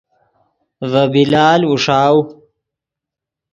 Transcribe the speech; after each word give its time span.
ڤے 0.91 1.03
بلال 1.13 1.61
اوݰاؤ 1.69 2.17